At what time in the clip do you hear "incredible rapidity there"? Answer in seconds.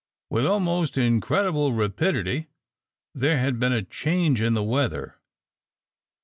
0.97-3.37